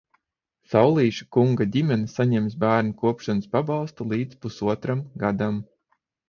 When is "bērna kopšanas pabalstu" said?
2.63-4.09